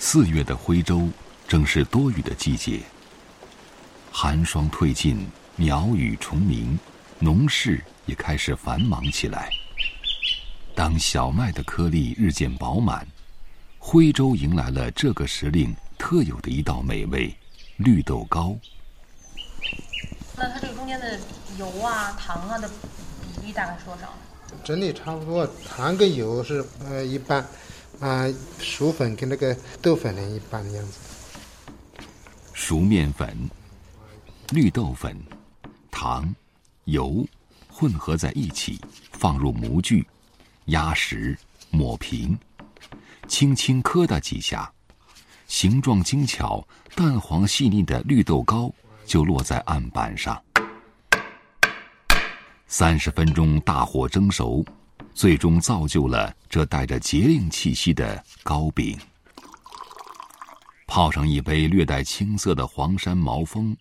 [0.00, 1.08] 四月的徽州
[1.48, 2.80] 正是多雨的季节，
[4.12, 6.78] 寒霜退尽，鸟语虫鸣，
[7.18, 9.50] 农事也开始繁忙起来。
[10.72, 13.06] 当小麦的颗粒日渐饱满，
[13.78, 17.36] 徽州迎来了这个时令特有的一道美味——
[17.78, 18.56] 绿豆糕。
[20.36, 21.18] 那它这个中间的
[21.58, 24.14] 油啊、糖啊的比例大概是多少？
[24.64, 27.44] 整体差不多，糖跟油是呃一半，
[28.00, 28.26] 啊，
[28.60, 30.98] 薯粉跟那个豆粉的一半的样子。
[32.52, 33.36] 熟面粉、
[34.50, 35.16] 绿豆粉、
[35.90, 36.34] 糖、
[36.84, 37.26] 油
[37.68, 38.80] 混合在一起，
[39.12, 40.06] 放入模具。
[40.66, 41.36] 压实，
[41.70, 42.38] 抹平，
[43.26, 44.70] 轻轻磕打几下，
[45.46, 48.70] 形状精巧、淡黄细腻的绿豆糕
[49.06, 50.40] 就落在案板上。
[52.66, 54.62] 三十分钟大火蒸熟，
[55.18, 58.96] 最终造就了这带着节令气息的糕饼。
[60.86, 63.76] 泡上一杯略带青涩的黄山毛峰，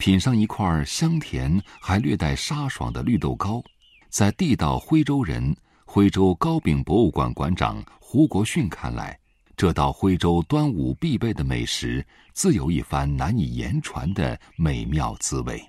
[0.00, 3.62] 品上一块香甜还略带沙爽的绿豆糕，
[4.08, 5.56] 在地道徽州人。
[5.84, 9.16] 徽州糕饼博物馆馆长胡国训看来，
[9.56, 15.62] 这道徽州端午必备的美食，自有一番难以言传的美妙滋味。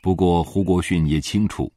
[0.00, 1.70] 不过，胡国训也清楚，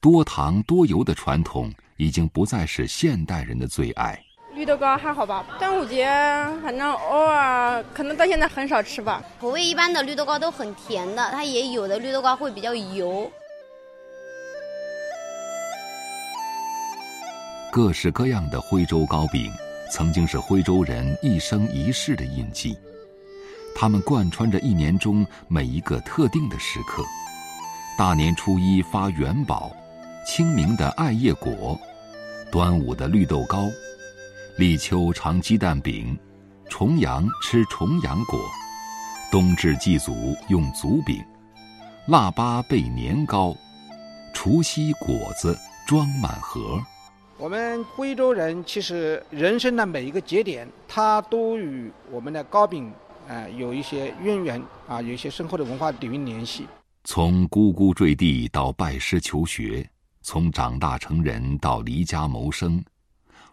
[0.00, 4.16] 多糖多油的传统已经不再是现代人的最爱。
[4.54, 5.44] 绿豆糕还好吧？
[5.58, 6.06] 端午节
[6.62, 9.22] 反正偶尔，可能到现在很少吃吧。
[9.40, 13.30] 口味一般的绿豆糕都很甜的，它也有的绿豆糕会比较油。
[17.70, 19.52] 各式各样的徽州糕饼，
[19.92, 22.76] 曾经是徽州人一生一世的印记。
[23.76, 27.04] 它们贯穿着一年中每一个特定的时刻：
[27.96, 29.70] 大年初一发元宝，
[30.28, 31.80] 清明的艾叶果，
[32.52, 33.66] 端午的绿豆糕，
[34.58, 36.16] 立秋尝鸡蛋饼，
[36.68, 38.38] 重阳吃重阳果，
[39.32, 40.12] 冬至祭祖
[40.50, 41.24] 用祖饼，
[42.08, 43.56] 腊八备年糕，
[44.34, 46.78] 除夕果子装满盒。
[47.38, 52.92] 我们徽州人其实人生的每一个节点，它都与我们的糕饼，
[53.28, 56.66] 呃，有一些渊源啊，有一些深厚的文化底蕴联系。
[57.04, 59.88] 从呱呱坠地到拜师求学，
[60.30, 62.84] 从长大成人到离家谋生，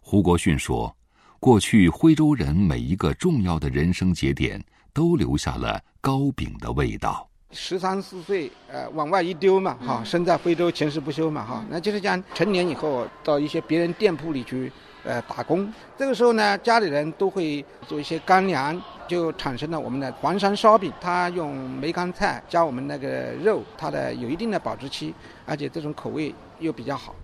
[0.02, 0.94] 胡国训说，
[1.40, 7.30] 过去徽州人每一个重要的人生节点，都留下了糕饼的味道。
[7.52, 14.70] 十三四岁，呃，往外一丢嘛，哈，身在徽州，前世不休嘛，哈，那就是讲成年以后到一些别人店铺里去，
[15.06, 15.72] 呃，打工。
[15.98, 18.76] 这个时候呢，家里人都会做一些干粮，
[19.08, 20.92] 就产生了我们的黄山烧饼。
[21.00, 25.14] 它用梅干菜加我们那个肉，它的有一定的保质期，
[25.46, 27.16] 而且这种口味又比较好。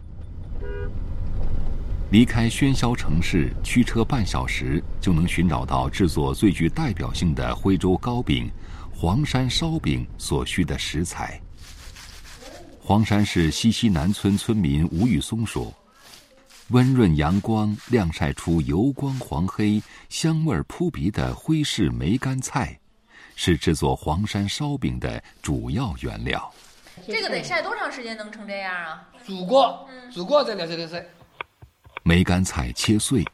[2.12, 8.52] 离开喧嚣城市，驱车半小时就能寻找到制作最具代表性的徽州糕饼。
[8.94, 11.42] 黄山烧饼所需的食材。
[12.80, 15.74] 黄山市西溪南村村民吴玉松说
[16.72, 22.80] ：“温润阳光晾晒出油光黄黑、香味扑鼻的徽式梅干菜，
[23.36, 26.50] 是制作黄山烧饼的主要原料。
[27.06, 29.06] 这个得晒多长时间能成这样啊？
[29.26, 31.06] 煮过，煮过再晾晒的晒。
[32.04, 33.26] 梅干菜切碎，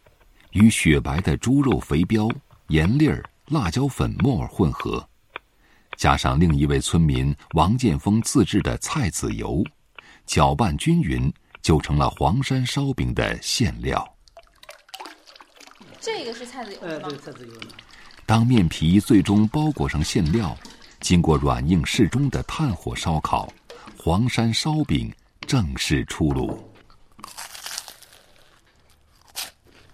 [0.53, 2.33] 与雪白的猪肉肥膘、
[2.69, 5.07] 盐粒儿、辣椒粉末混合。”
[5.95, 9.63] 加上另一位村民王建峰自制的菜籽油，
[10.25, 11.31] 搅拌均匀，
[11.67, 14.15] 就成了黄山烧饼的馅料。
[15.99, 17.09] 这个是菜籽油吗？
[17.09, 17.53] 对，菜籽油。
[18.25, 20.57] 当面皮最终包裹上馅料，
[21.01, 23.51] 经过软硬适中的炭火烧烤，
[24.01, 26.57] 黄山烧饼正式出炉。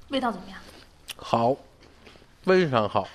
[0.09, 0.59] 味道怎么样？
[1.16, 1.56] 好，
[2.44, 3.07] 非常好。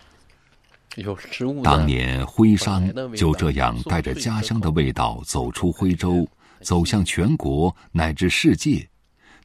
[0.96, 1.62] 有食物。
[1.62, 6.26] 当年徽商就这样带着家乡的味道走出徽州，
[6.60, 8.88] 走向全国乃至世界，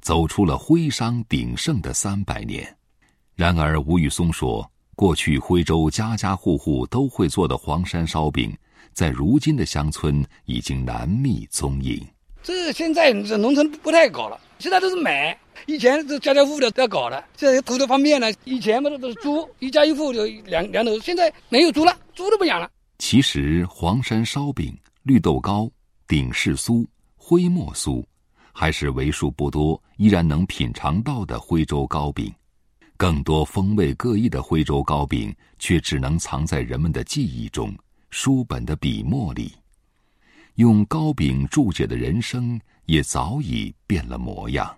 [0.01, 2.75] 走出了徽商鼎盛的三百年。
[3.35, 8.55] 然而，吴玉松说，过去徽州家家户户都会做的黄山烧饼，
[8.93, 12.05] 在如今的乡村已经难觅踪影。
[12.43, 15.37] 这现在这农村不太搞了，现在都是买。
[15.65, 18.29] 以前这家家户户的在搞的，现在土地方便了。
[18.43, 22.69] 以前嘛都是猪，一家一户就两两头，现在没有猪了，猪都不养了。
[22.99, 25.71] 其实黄山烧饼、绿豆糕、
[26.07, 26.85] 顶式酥、
[27.25, 28.03] 徽墨酥，
[28.51, 32.29] 还是为数不多依然能品尝到的徽州糕饼。
[32.97, 37.73] 更多风味各异的徽州糕饼，却只能藏在人们的记忆中、
[38.09, 39.53] 书本的笔墨里。
[40.55, 44.77] 用糕饼注解的人生，也早已变了模样。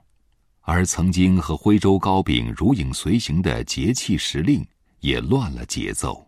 [0.61, 4.63] 而曾经和徽州糕饼如影随形的节气时令，
[4.99, 6.23] 也乱了节奏。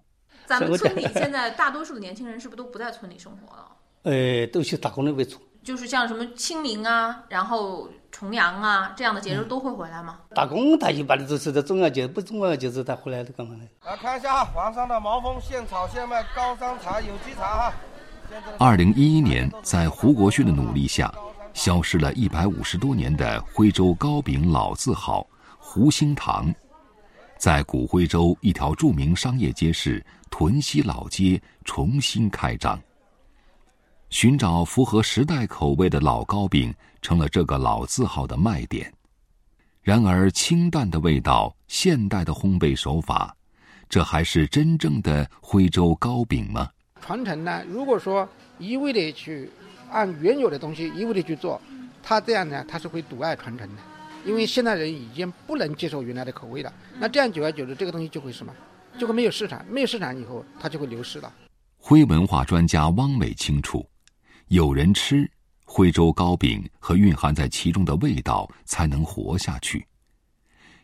[0.47, 3.71] 咱们村里现在大多数的年轻人是不是都不在村里生活了？
[4.01, 5.37] 呃， 都去打工那为主。
[5.67, 10.17] 就是像什么清明啊，然后重阳啊这样的节日都会回来吗？
[10.33, 13.63] 打工他一般的都是在重要节日，不重要节日他回来的干嘛呢？
[13.83, 17.73] 来看一下哈，皇上的毛峰现炒现卖高山茶有机茶哈。
[18.57, 21.13] 二零一一年，在胡国勋的努力下，
[21.53, 25.27] 消失了一百五十多年的徽州糕饼老字号
[25.59, 26.49] 胡兴堂，
[27.37, 32.79] 在古徽州一条著名商业街市屯溪老街重新开张。
[34.09, 38.92] 寻找符合时代口味的老糕饼，成了这个老字号的卖点。
[39.81, 43.36] 然而，清淡的味道，现代的烘焙手法，
[43.89, 46.69] 这还是真正的徽州糕饼吗？
[47.01, 47.63] 传承呢？
[47.68, 48.27] 如果说
[48.57, 49.50] 一味的去
[49.92, 51.62] 按原有的东西一味的去做，
[52.01, 53.81] 它这样呢，它是会阻碍传承的。
[54.25, 58.54] 因为现代人已经不能接受原来的口味了，那这样久而久之，这个东西就会什么？
[58.98, 61.31] 就会没有市场，没有市场以后，它就会流失了。
[61.77, 63.86] 徽文化专家汪伟清楚。
[64.49, 65.29] 有人吃
[65.65, 69.85] 徽州糕饼和蕴含在其中的味道，才能活下去。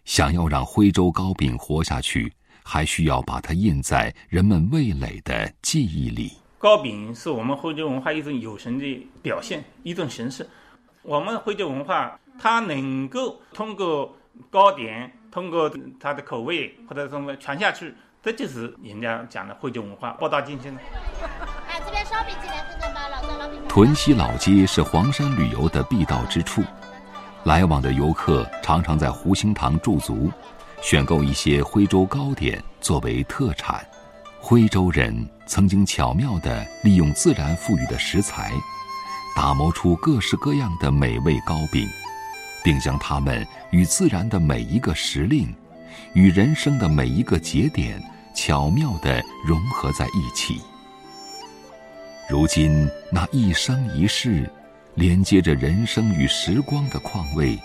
[0.03, 6.33] 想要让徽州糕饼活下去，还需要把它印在人们味蕾的记忆里。
[6.57, 10.45] 糕饼是我们徽州文化一种有形的表现，一种形式。
[11.01, 14.13] 我们徽州文化，它能够通过
[14.49, 15.71] 糕点，通过
[16.01, 20.75] 它的口味或者什么传下去，这就是人家讲的徽州文化博大精深。
[23.67, 26.63] 屯溪老街是黄山旅游的必到之处，
[27.43, 30.31] 来往的游客常常在湖心堂驻足，
[30.81, 33.83] 选购一些徽州糕点作为特产。
[34.39, 38.51] 徽州人曾经巧妙地利用自然赋予的食材，
[39.35, 41.87] 打磨出各式各样的美味糕饼，
[42.63, 45.51] 并将它们与自然的每一个时令，
[46.13, 47.99] 与人生的每一个节点
[48.35, 50.61] 巧妙地融合在一起。
[52.29, 54.49] 如今，那一生一世，
[54.95, 57.59] 连接着人生与时光的况味，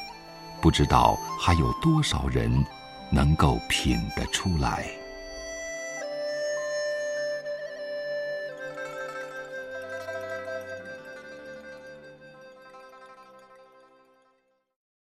[0.61, 2.53] 不知道还有多少人
[3.11, 4.85] 能够品得出来。